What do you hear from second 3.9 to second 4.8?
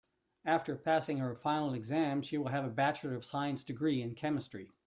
in chemistry.